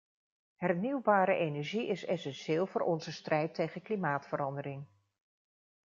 [0.55, 4.83] Hernieuwbare energie is essentieel voor onze strijd tegen klimaatverandering.